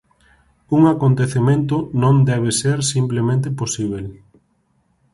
Un 0.77 0.81
acontecemento 0.93 1.75
non 2.03 2.15
debe 2.29 2.51
ser 2.61 2.77
simplemente 2.93 3.47
posíbel. 3.59 4.05